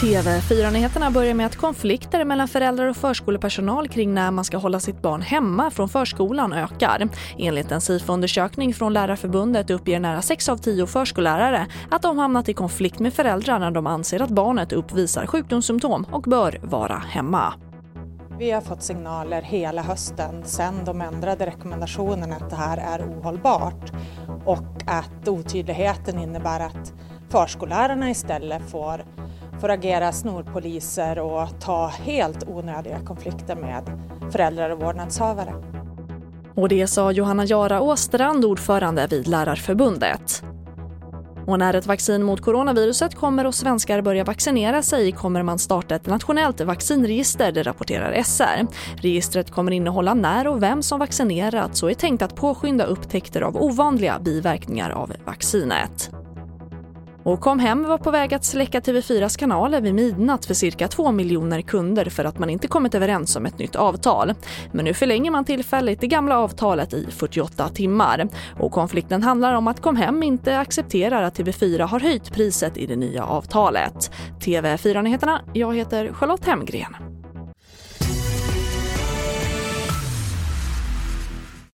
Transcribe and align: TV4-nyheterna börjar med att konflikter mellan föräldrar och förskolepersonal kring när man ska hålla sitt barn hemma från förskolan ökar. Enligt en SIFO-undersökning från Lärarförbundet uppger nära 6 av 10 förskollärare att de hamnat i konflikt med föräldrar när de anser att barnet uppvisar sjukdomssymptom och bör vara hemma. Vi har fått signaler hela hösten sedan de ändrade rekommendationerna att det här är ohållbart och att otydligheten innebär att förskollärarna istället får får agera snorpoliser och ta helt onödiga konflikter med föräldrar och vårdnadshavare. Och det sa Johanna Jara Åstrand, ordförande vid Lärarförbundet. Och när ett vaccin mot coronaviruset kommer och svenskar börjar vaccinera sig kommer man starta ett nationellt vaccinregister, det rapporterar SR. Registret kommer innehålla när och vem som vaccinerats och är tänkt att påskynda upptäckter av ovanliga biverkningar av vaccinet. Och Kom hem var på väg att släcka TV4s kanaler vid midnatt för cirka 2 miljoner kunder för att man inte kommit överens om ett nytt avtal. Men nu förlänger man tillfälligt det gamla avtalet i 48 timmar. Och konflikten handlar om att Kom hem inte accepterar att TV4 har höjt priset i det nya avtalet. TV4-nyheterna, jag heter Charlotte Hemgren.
TV4-nyheterna 0.00 1.10
börjar 1.10 1.34
med 1.34 1.46
att 1.46 1.56
konflikter 1.56 2.24
mellan 2.24 2.48
föräldrar 2.48 2.86
och 2.86 2.96
förskolepersonal 2.96 3.88
kring 3.88 4.14
när 4.14 4.30
man 4.30 4.44
ska 4.44 4.56
hålla 4.56 4.80
sitt 4.80 5.02
barn 5.02 5.22
hemma 5.22 5.70
från 5.70 5.88
förskolan 5.88 6.52
ökar. 6.52 7.08
Enligt 7.38 7.72
en 7.72 7.80
SIFO-undersökning 7.80 8.74
från 8.74 8.92
Lärarförbundet 8.92 9.70
uppger 9.70 10.00
nära 10.00 10.22
6 10.22 10.48
av 10.48 10.56
10 10.56 10.86
förskollärare 10.86 11.66
att 11.90 12.02
de 12.02 12.18
hamnat 12.18 12.48
i 12.48 12.54
konflikt 12.54 12.98
med 12.98 13.14
föräldrar 13.14 13.58
när 13.58 13.70
de 13.70 13.86
anser 13.86 14.22
att 14.22 14.30
barnet 14.30 14.72
uppvisar 14.72 15.26
sjukdomssymptom 15.26 16.06
och 16.12 16.22
bör 16.22 16.60
vara 16.62 16.96
hemma. 16.96 17.54
Vi 18.40 18.50
har 18.50 18.60
fått 18.60 18.82
signaler 18.82 19.42
hela 19.42 19.82
hösten 19.82 20.44
sedan 20.44 20.84
de 20.84 21.00
ändrade 21.00 21.46
rekommendationerna 21.46 22.36
att 22.36 22.50
det 22.50 22.56
här 22.56 22.76
är 22.76 23.04
ohållbart 23.04 23.92
och 24.50 24.82
att 24.86 25.28
otydligheten 25.28 26.18
innebär 26.18 26.60
att 26.60 26.92
förskollärarna 27.28 28.10
istället 28.10 28.70
får 28.70 29.04
får 29.60 29.68
agera 29.68 30.12
snorpoliser 30.12 31.18
och 31.18 31.60
ta 31.60 31.86
helt 31.86 32.48
onödiga 32.48 33.00
konflikter 33.00 33.56
med 33.56 33.82
föräldrar 34.32 34.70
och 34.70 34.80
vårdnadshavare. 34.80 35.54
Och 36.54 36.68
det 36.68 36.86
sa 36.86 37.12
Johanna 37.12 37.44
Jara 37.44 37.80
Åstrand, 37.80 38.44
ordförande 38.44 39.06
vid 39.10 39.28
Lärarförbundet. 39.28 40.42
Och 41.50 41.58
när 41.58 41.74
ett 41.74 41.86
vaccin 41.86 42.22
mot 42.22 42.40
coronaviruset 42.40 43.14
kommer 43.14 43.46
och 43.46 43.54
svenskar 43.54 44.02
börjar 44.02 44.24
vaccinera 44.24 44.82
sig 44.82 45.12
kommer 45.12 45.42
man 45.42 45.58
starta 45.58 45.94
ett 45.94 46.06
nationellt 46.06 46.60
vaccinregister, 46.60 47.52
det 47.52 47.62
rapporterar 47.62 48.22
SR. 48.22 48.66
Registret 49.02 49.50
kommer 49.50 49.72
innehålla 49.72 50.14
när 50.14 50.46
och 50.46 50.62
vem 50.62 50.82
som 50.82 50.98
vaccinerats 50.98 51.82
och 51.82 51.90
är 51.90 51.94
tänkt 51.94 52.22
att 52.22 52.36
påskynda 52.36 52.84
upptäckter 52.84 53.40
av 53.40 53.56
ovanliga 53.56 54.18
biverkningar 54.18 54.90
av 54.90 55.12
vaccinet. 55.24 56.19
Och 57.30 57.40
Kom 57.40 57.58
hem 57.58 57.82
var 57.84 57.98
på 57.98 58.10
väg 58.10 58.34
att 58.34 58.44
släcka 58.44 58.80
TV4s 58.80 59.38
kanaler 59.38 59.80
vid 59.80 59.94
midnatt 59.94 60.46
för 60.46 60.54
cirka 60.54 60.88
2 60.88 61.12
miljoner 61.12 61.60
kunder 61.60 62.04
för 62.04 62.24
att 62.24 62.38
man 62.38 62.50
inte 62.50 62.68
kommit 62.68 62.94
överens 62.94 63.36
om 63.36 63.46
ett 63.46 63.58
nytt 63.58 63.76
avtal. 63.76 64.34
Men 64.72 64.84
nu 64.84 64.94
förlänger 64.94 65.30
man 65.30 65.44
tillfälligt 65.44 66.00
det 66.00 66.06
gamla 66.06 66.38
avtalet 66.38 66.94
i 66.94 67.06
48 67.10 67.68
timmar. 67.68 68.28
Och 68.58 68.72
konflikten 68.72 69.22
handlar 69.22 69.54
om 69.54 69.68
att 69.68 69.80
Kom 69.80 69.96
hem 69.96 70.22
inte 70.22 70.58
accepterar 70.58 71.22
att 71.22 71.38
TV4 71.38 71.80
har 71.80 72.00
höjt 72.00 72.32
priset 72.32 72.76
i 72.76 72.86
det 72.86 72.96
nya 72.96 73.24
avtalet. 73.24 74.10
TV4-nyheterna, 74.40 75.40
jag 75.52 75.76
heter 75.76 76.12
Charlotte 76.12 76.46
Hemgren. 76.46 77.19